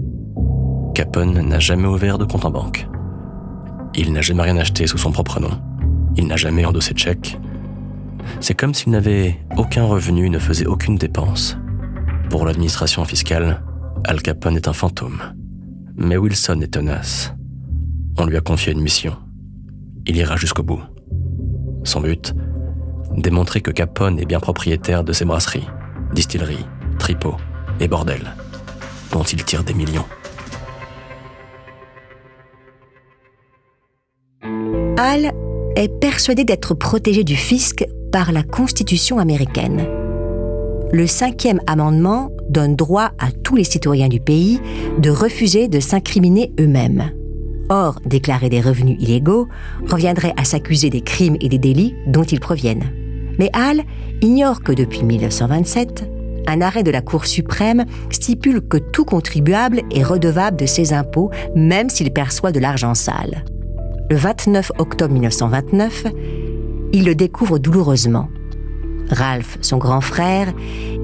Capone 0.96 1.48
n'a 1.48 1.60
jamais 1.60 1.88
ouvert 1.88 2.18
de 2.18 2.26
compte 2.26 2.46
en 2.46 2.50
banque. 2.50 2.88
Il 3.94 4.12
n'a 4.12 4.22
jamais 4.22 4.42
rien 4.42 4.58
acheté 4.58 4.88
sous 4.88 4.98
son 4.98 5.12
propre 5.12 5.40
nom. 5.40 5.52
Il 6.16 6.26
n'a 6.26 6.36
jamais 6.36 6.66
endossé 6.66 6.96
de 6.96 7.00
chèque. 7.00 7.40
C'est 8.40 8.56
comme 8.56 8.74
s'il 8.74 8.92
n'avait 8.92 9.38
aucun 9.56 9.84
revenu, 9.84 10.32
ne 10.32 10.40
faisait 10.40 10.66
aucune 10.66 10.96
dépense. 10.96 11.60
Pour 12.32 12.48
l'administration 12.48 13.06
fiscale, 13.06 13.62
Al 14.06 14.24
Capone 14.24 14.56
est 14.56 14.68
un 14.68 14.74
fantôme. 14.74 15.22
Mais 15.96 16.18
Wilson 16.18 16.60
est 16.62 16.74
tenace. 16.74 17.36
On 18.18 18.26
lui 18.26 18.36
a 18.36 18.42
confié 18.42 18.74
une 18.74 18.82
mission. 18.82 19.16
Il 20.08 20.18
ira 20.18 20.38
jusqu'au 20.38 20.64
bout. 20.64 20.82
Son 21.84 22.02
but 22.02 22.34
Démontrer 23.16 23.62
que 23.62 23.72
Capone 23.72 24.20
est 24.20 24.26
bien 24.26 24.40
propriétaire 24.40 25.04
de 25.04 25.14
ses 25.14 25.26
brasseries, 25.26 25.68
distilleries, 26.14 26.66
tripots 26.98 27.38
et 27.80 27.88
bordels, 27.88 28.36
dont 29.12 29.24
il 29.24 29.44
tire 29.44 29.64
des 29.64 29.74
millions. 29.74 30.06
Al 34.98 35.32
est 35.76 36.00
persuadé 36.00 36.44
d'être 36.44 36.74
protégé 36.74 37.24
du 37.24 37.36
fisc 37.36 37.86
par 38.12 38.32
la 38.32 38.44
Constitution 38.44 39.20
américaine 39.20 39.88
le 40.92 41.08
cinquième 41.08 41.60
amendement 41.68 42.32
donne 42.50 42.76
droit 42.76 43.12
à 43.20 43.32
tous 43.32 43.56
les 43.56 43.64
citoyens 43.64 44.08
du 44.08 44.20
pays 44.20 44.60
de 44.98 45.10
refuser 45.10 45.68
de 45.68 45.80
s'incriminer 45.80 46.52
eux-mêmes. 46.60 47.12
Or, 47.70 48.00
déclarer 48.06 48.50
des 48.50 48.62
revenus 48.62 48.98
illégaux 49.00 49.48
reviendrait 49.88 50.34
à 50.38 50.44
s'accuser 50.44 50.90
des 50.90 51.02
crimes 51.02 51.38
et 51.42 51.50
des 51.50 51.60
délits 51.60 51.94
dont 52.08 52.24
ils 52.24 52.40
proviennent. 52.40 52.92
Mais 53.40 53.50
Hall 53.56 53.82
ignore 54.22 54.62
que 54.62 54.74
depuis 54.74 55.04
1927, 55.04 56.04
un 56.48 56.62
arrêt 56.62 56.84
de 56.84 56.92
la 56.92 57.02
Cour 57.02 57.26
suprême 57.26 57.86
stipule 58.10 58.62
que 58.62 58.78
tout 58.78 59.06
contribuable 59.06 59.82
est 59.92 60.04
redevable 60.04 60.58
de 60.58 60.66
ses 60.66 60.94
impôts, 60.94 61.32
même 61.56 61.90
s'il 61.90 62.12
perçoit 62.12 62.52
de 62.52 62.60
l'argent 62.60 62.94
sale. 62.94 63.44
Le 64.10 64.18
29 64.18 64.72
octobre 64.78 65.14
1929, 65.14 66.06
il 66.92 67.06
le 67.06 67.16
découvre 67.16 67.60
douloureusement. 67.60 68.30
Ralph, 69.10 69.58
son 69.62 69.78
grand 69.78 70.02
frère, 70.02 70.52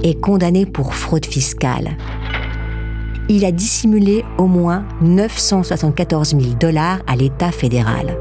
est 0.03 0.19
condamné 0.19 0.65
pour 0.65 0.93
fraude 0.93 1.25
fiscale. 1.25 1.97
Il 3.29 3.45
a 3.45 3.51
dissimulé 3.51 4.23
au 4.37 4.45
moins 4.45 4.85
974 5.01 6.31
000 6.31 6.41
dollars 6.59 6.99
à 7.07 7.15
l'État 7.15 7.51
fédéral. 7.51 8.17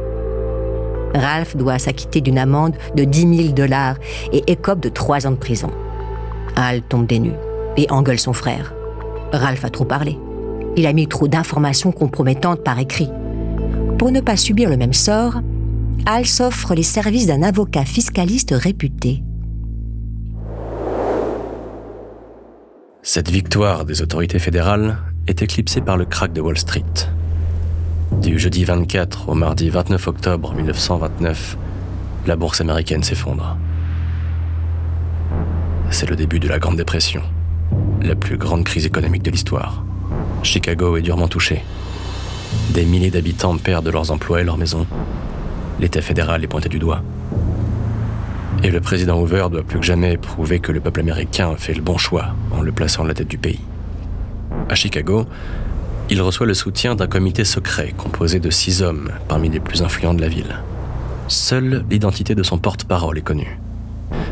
Ralph 1.14 1.56
doit 1.56 1.78
s'acquitter 1.78 2.20
d'une 2.20 2.38
amende 2.38 2.76
de 2.96 3.04
10 3.04 3.36
000 3.36 3.48
dollars 3.52 3.96
et 4.32 4.50
écope 4.50 4.80
de 4.80 4.88
trois 4.88 5.26
ans 5.26 5.32
de 5.32 5.36
prison. 5.36 5.70
Al 6.56 6.82
tombe 6.82 7.06
des 7.06 7.20
et 7.76 7.90
engueule 7.90 8.18
son 8.18 8.32
frère. 8.32 8.74
Ralph 9.32 9.64
a 9.64 9.70
trop 9.70 9.84
parlé. 9.84 10.18
Il 10.76 10.86
a 10.86 10.92
mis 10.92 11.06
trop 11.06 11.28
d'informations 11.28 11.92
compromettantes 11.92 12.62
par 12.62 12.78
écrit. 12.78 13.10
Pour 13.98 14.10
ne 14.10 14.20
pas 14.20 14.36
subir 14.36 14.68
le 14.68 14.76
même 14.76 14.92
sort, 14.92 15.40
Al 16.06 16.26
s'offre 16.26 16.74
les 16.74 16.82
services 16.82 17.26
d'un 17.26 17.42
avocat 17.42 17.84
fiscaliste 17.84 18.52
réputé. 18.52 19.22
Cette 23.02 23.30
victoire 23.30 23.84
des 23.84 24.02
autorités 24.02 24.38
fédérales 24.38 24.98
est 25.26 25.42
éclipsée 25.42 25.80
par 25.80 25.96
le 25.96 26.04
crack 26.04 26.32
de 26.32 26.40
Wall 26.40 26.58
Street. 26.58 26.82
Du 28.24 28.38
jeudi 28.38 28.64
24 28.64 29.28
au 29.28 29.34
mardi 29.34 29.68
29 29.68 30.08
octobre 30.08 30.54
1929, 30.54 31.58
la 32.26 32.36
bourse 32.36 32.62
américaine 32.62 33.02
s'effondre. 33.02 33.58
C'est 35.90 36.08
le 36.08 36.16
début 36.16 36.40
de 36.40 36.48
la 36.48 36.58
Grande 36.58 36.76
Dépression, 36.76 37.20
la 38.00 38.14
plus 38.14 38.38
grande 38.38 38.64
crise 38.64 38.86
économique 38.86 39.22
de 39.22 39.30
l'histoire. 39.30 39.84
Chicago 40.42 40.96
est 40.96 41.02
durement 41.02 41.28
touché. 41.28 41.62
Des 42.70 42.86
milliers 42.86 43.10
d'habitants 43.10 43.58
perdent 43.58 43.88
leurs 43.88 44.10
emplois 44.10 44.40
et 44.40 44.44
leurs 44.44 44.56
maisons. 44.56 44.86
L'État 45.78 46.00
fédéral 46.00 46.42
est 46.42 46.48
pointé 46.48 46.70
du 46.70 46.78
doigt. 46.78 47.02
Et 48.62 48.70
le 48.70 48.80
président 48.80 49.20
Hoover 49.20 49.48
doit 49.50 49.64
plus 49.64 49.80
que 49.80 49.84
jamais 49.84 50.16
prouver 50.16 50.60
que 50.60 50.72
le 50.72 50.80
peuple 50.80 51.00
américain 51.00 51.54
fait 51.58 51.74
le 51.74 51.82
bon 51.82 51.98
choix 51.98 52.28
en 52.52 52.62
le 52.62 52.72
plaçant 52.72 53.04
à 53.04 53.06
la 53.06 53.12
tête 53.12 53.28
du 53.28 53.36
pays. 53.36 53.60
À 54.70 54.74
Chicago, 54.74 55.26
il 56.10 56.20
reçoit 56.20 56.46
le 56.46 56.54
soutien 56.54 56.94
d'un 56.94 57.06
comité 57.06 57.44
secret 57.44 57.94
composé 57.96 58.38
de 58.38 58.50
six 58.50 58.82
hommes 58.82 59.10
parmi 59.28 59.48
les 59.48 59.60
plus 59.60 59.82
influents 59.82 60.14
de 60.14 60.20
la 60.20 60.28
ville. 60.28 60.56
Seule 61.28 61.84
l'identité 61.90 62.34
de 62.34 62.42
son 62.42 62.58
porte-parole 62.58 63.18
est 63.18 63.22
connue. 63.22 63.58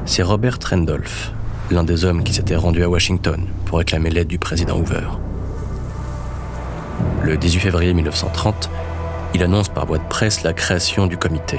C'est 0.05 0.23
Robert 0.23 0.59
Randolph, 0.69 1.33
l'un 1.71 1.85
des 1.85 2.05
hommes 2.05 2.25
qui 2.25 2.35
s'était 2.35 2.57
rendu 2.57 2.83
à 2.83 2.91
Washington 2.91 3.47
pour 3.64 3.79
réclamer 3.79 4.11
l'aide 4.11 4.29
du 4.29 4.38
président 4.38 4.79
Hoover. 4.79 5.09
Le 7.25 7.37
18 7.37 7.61
février 7.61 7.95
1930, 7.95 8.69
il 9.35 9.43
annonce 9.43 9.71
par 9.71 9.87
voie 9.87 9.99
de 9.99 10.09
presse 10.09 10.43
la 10.43 10.52
création 10.52 11.07
du 11.07 11.17
comité 11.17 11.59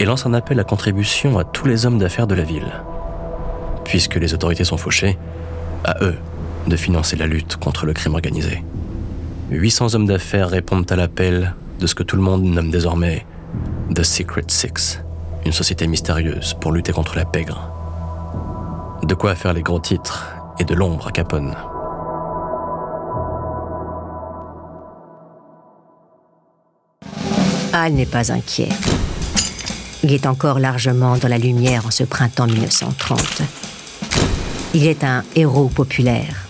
et 0.00 0.04
lance 0.04 0.26
un 0.26 0.34
appel 0.34 0.58
à 0.58 0.64
contribution 0.64 1.38
à 1.38 1.44
tous 1.44 1.66
les 1.66 1.86
hommes 1.86 1.98
d'affaires 1.98 2.26
de 2.26 2.34
la 2.34 2.42
ville. 2.42 2.82
Puisque 3.84 4.16
les 4.16 4.34
autorités 4.34 4.64
sont 4.64 4.76
fauchées, 4.76 5.16
à 5.84 6.02
eux 6.02 6.16
de 6.66 6.76
financer 6.76 7.14
la 7.16 7.26
lutte 7.26 7.56
contre 7.56 7.86
le 7.86 7.92
crime 7.92 8.14
organisé. 8.14 8.62
800 9.50 9.94
hommes 9.94 10.06
d'affaires 10.06 10.48
répondent 10.48 10.90
à 10.90 10.96
l'appel 10.96 11.54
de 11.78 11.86
ce 11.86 11.94
que 11.94 12.02
tout 12.02 12.16
le 12.16 12.22
monde 12.22 12.42
nomme 12.42 12.70
désormais 12.70 13.24
The 13.94 14.02
Secret 14.02 14.44
Six, 14.48 15.00
une 15.44 15.52
société 15.52 15.86
mystérieuse 15.86 16.54
pour 16.60 16.72
lutter 16.72 16.92
contre 16.92 17.16
la 17.16 17.24
pègre. 17.24 17.70
De 19.04 19.14
quoi 19.14 19.36
faire 19.36 19.52
les 19.52 19.62
gros 19.62 19.78
titres 19.78 20.26
et 20.58 20.64
de 20.64 20.74
l'ombre 20.74 21.08
à 21.08 21.12
Capone. 21.12 21.54
Al 27.72 27.92
n'est 27.92 28.06
pas 28.06 28.32
inquiet. 28.32 28.70
Il 30.02 30.12
est 30.12 30.26
encore 30.26 30.58
largement 30.58 31.18
dans 31.18 31.28
la 31.28 31.38
lumière 31.38 31.86
en 31.86 31.90
ce 31.90 32.02
printemps 32.02 32.46
1930. 32.46 33.42
Il 34.74 34.86
est 34.86 35.04
un 35.04 35.22
héros 35.36 35.68
populaire. 35.68 36.45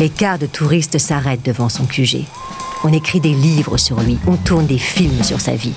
Les 0.00 0.10
cars 0.10 0.38
de 0.38 0.46
touristes 0.46 0.98
s'arrêtent 0.98 1.44
devant 1.44 1.68
son 1.68 1.84
QG. 1.84 2.24
On 2.84 2.92
écrit 2.92 3.18
des 3.18 3.34
livres 3.34 3.76
sur 3.78 4.00
lui, 4.00 4.16
on 4.28 4.36
tourne 4.36 4.66
des 4.66 4.78
films 4.78 5.24
sur 5.24 5.40
sa 5.40 5.56
vie. 5.56 5.74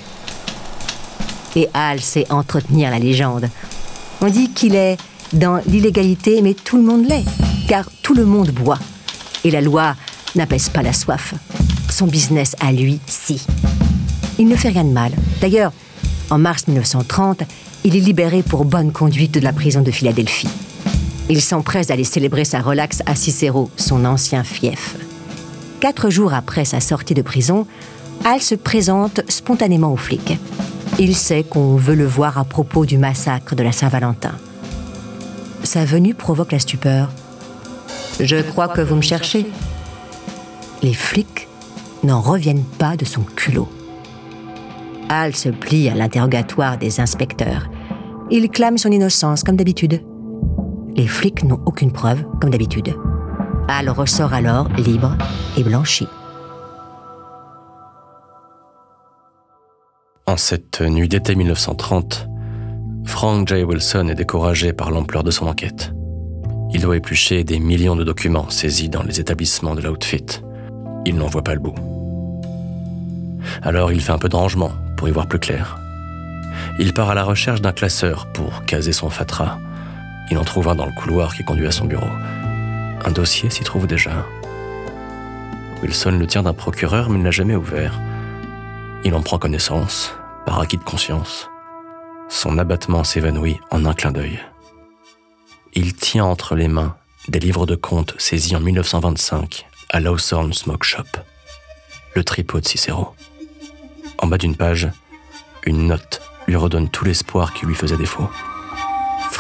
Et 1.55 1.67
Al 1.73 1.99
sait 1.99 2.31
entretenir 2.31 2.91
la 2.91 2.99
légende. 2.99 3.49
On 4.21 4.29
dit 4.29 4.51
qu'il 4.51 4.75
est 4.75 4.97
dans 5.33 5.59
l'illégalité, 5.65 6.43
mais 6.43 6.53
tout 6.53 6.77
le 6.77 6.83
monde 6.83 7.07
l'est, 7.07 7.25
car 7.67 7.89
tout 8.03 8.13
le 8.13 8.25
monde 8.25 8.51
boit. 8.51 8.77
Et 9.43 9.49
la 9.49 9.61
loi 9.61 9.95
n'apaise 10.35 10.69
pas 10.69 10.83
la 10.83 10.93
soif. 10.93 11.33
Son 11.89 12.05
business 12.05 12.55
à 12.59 12.71
lui, 12.71 12.99
si. 13.07 13.43
Il 14.37 14.47
ne 14.47 14.55
fait 14.55 14.69
rien 14.69 14.83
de 14.83 14.93
mal. 14.93 15.13
D'ailleurs, 15.41 15.73
en 16.29 16.37
mars 16.37 16.67
1930, 16.67 17.41
il 17.83 17.95
est 17.95 17.99
libéré 17.99 18.43
pour 18.43 18.65
bonne 18.65 18.91
conduite 18.91 19.33
de 19.33 19.39
la 19.39 19.51
prison 19.51 19.81
de 19.81 19.89
Philadelphie. 19.89 20.47
Il 21.31 21.41
s'empresse 21.41 21.87
d'aller 21.87 22.03
célébrer 22.03 22.43
sa 22.43 22.59
relaxe 22.59 23.01
à 23.05 23.15
Cicero, 23.15 23.69
son 23.77 24.03
ancien 24.03 24.43
fief. 24.43 24.97
Quatre 25.79 26.09
jours 26.09 26.33
après 26.33 26.65
sa 26.65 26.81
sortie 26.81 27.13
de 27.13 27.21
prison, 27.21 27.65
Al 28.25 28.41
se 28.41 28.53
présente 28.53 29.21
spontanément 29.29 29.93
aux 29.93 29.97
flics. 29.97 30.37
Il 30.99 31.15
sait 31.15 31.43
qu'on 31.43 31.77
veut 31.77 31.95
le 31.95 32.05
voir 32.05 32.37
à 32.37 32.43
propos 32.43 32.85
du 32.85 32.97
massacre 32.97 33.55
de 33.55 33.63
la 33.63 33.71
Saint-Valentin. 33.71 34.33
Sa 35.63 35.85
venue 35.85 36.13
provoque 36.13 36.51
la 36.51 36.59
stupeur. 36.59 37.09
Je 38.19 38.41
crois 38.41 38.67
que 38.67 38.81
vous 38.81 38.97
me 38.97 39.01
cherchez. 39.01 39.45
Les 40.83 40.93
flics 40.93 41.47
n'en 42.03 42.19
reviennent 42.19 42.65
pas 42.77 42.97
de 42.97 43.05
son 43.05 43.21
culot. 43.21 43.69
Al 45.07 45.33
se 45.33 45.47
plie 45.47 45.87
à 45.87 45.95
l'interrogatoire 45.95 46.77
des 46.77 46.99
inspecteurs. 46.99 47.69
Il 48.29 48.49
clame 48.49 48.77
son 48.77 48.91
innocence 48.91 49.45
comme 49.45 49.55
d'habitude. 49.55 50.01
Les 51.01 51.07
flics 51.07 51.43
n'ont 51.43 51.59
aucune 51.65 51.91
preuve, 51.91 52.23
comme 52.39 52.51
d'habitude. 52.51 52.95
Al 53.67 53.89
ressort 53.89 54.35
alors 54.35 54.67
libre 54.73 55.17
et 55.57 55.63
blanchi. 55.63 56.07
En 60.27 60.37
cette 60.37 60.79
nuit 60.81 61.07
d'été 61.07 61.33
1930, 61.33 62.27
Frank 63.05 63.47
J. 63.47 63.63
Wilson 63.63 64.09
est 64.09 64.15
découragé 64.15 64.73
par 64.73 64.91
l'ampleur 64.91 65.23
de 65.23 65.31
son 65.31 65.47
enquête. 65.47 65.91
Il 66.71 66.81
doit 66.81 66.97
éplucher 66.97 67.43
des 67.43 67.57
millions 67.57 67.95
de 67.95 68.03
documents 68.03 68.51
saisis 68.51 68.89
dans 68.89 69.01
les 69.01 69.19
établissements 69.19 69.73
de 69.73 69.81
l'outfit. 69.81 70.43
Il 71.07 71.15
n'en 71.15 71.25
voit 71.25 71.41
pas 71.41 71.55
le 71.55 71.61
bout. 71.61 71.73
Alors 73.63 73.91
il 73.91 74.01
fait 74.01 74.11
un 74.11 74.19
peu 74.19 74.29
de 74.29 74.35
rangement 74.35 74.73
pour 74.97 75.09
y 75.09 75.11
voir 75.11 75.27
plus 75.27 75.39
clair. 75.39 75.79
Il 76.77 76.93
part 76.93 77.09
à 77.09 77.15
la 77.15 77.23
recherche 77.23 77.59
d'un 77.59 77.73
classeur 77.73 78.31
pour 78.33 78.65
caser 78.65 78.93
son 78.93 79.09
fatras. 79.09 79.57
Il 80.31 80.37
en 80.37 80.45
trouve 80.45 80.69
un 80.69 80.75
dans 80.75 80.85
le 80.85 80.93
couloir 80.93 81.35
qui 81.35 81.43
conduit 81.43 81.67
à 81.67 81.71
son 81.71 81.85
bureau. 81.85 82.09
Un 83.03 83.11
dossier 83.11 83.49
s'y 83.49 83.63
trouve 83.65 83.85
déjà. 83.85 84.25
Wilson 85.83 86.11
le 86.11 86.25
tient 86.25 86.43
d'un 86.43 86.53
procureur 86.53 87.09
mais 87.09 87.17
ne 87.17 87.25
l'a 87.25 87.31
jamais 87.31 87.55
ouvert. 87.55 87.99
Il 89.03 89.13
en 89.13 89.21
prend 89.21 89.37
connaissance, 89.37 90.15
par 90.45 90.61
acquis 90.61 90.77
de 90.77 90.83
conscience. 90.83 91.49
Son 92.29 92.57
abattement 92.57 93.03
s'évanouit 93.03 93.59
en 93.71 93.83
un 93.83 93.93
clin 93.93 94.11
d'œil. 94.11 94.39
Il 95.73 95.93
tient 95.95 96.23
entre 96.23 96.55
les 96.55 96.69
mains 96.69 96.95
des 97.27 97.39
livres 97.39 97.65
de 97.65 97.75
comptes 97.75 98.15
saisis 98.17 98.55
en 98.55 98.61
1925 98.61 99.65
à 99.89 99.99
Lawson 99.99 100.53
Smoke 100.53 100.85
Shop, 100.85 101.03
le 102.15 102.23
tripot 102.23 102.61
de 102.61 102.65
Cicero. 102.65 103.15
En 104.17 104.27
bas 104.27 104.37
d'une 104.37 104.55
page, 104.55 104.89
une 105.65 105.87
note 105.87 106.21
lui 106.47 106.55
redonne 106.55 106.89
tout 106.89 107.03
l'espoir 107.03 107.53
qui 107.53 107.65
lui 107.65 107.75
faisait 107.75 107.97
défaut. 107.97 108.29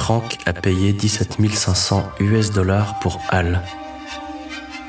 Frank 0.01 0.39
a 0.47 0.53
payé 0.53 0.93
17 0.93 1.37
500 1.53 2.11
US 2.21 2.49
dollars 2.49 2.97
pour 3.01 3.21
Al. 3.29 3.61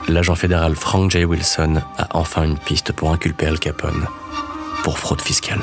L'agent 0.08 0.34
fédéral 0.34 0.74
Frank 0.74 1.10
J. 1.10 1.26
Wilson 1.26 1.82
a 1.98 2.08
enfin 2.16 2.44
une 2.44 2.56
piste 2.56 2.92
pour 2.92 3.12
inculper 3.12 3.44
Al 3.44 3.58
Capone 3.58 4.06
pour 4.82 4.98
fraude 4.98 5.20
fiscale. 5.20 5.60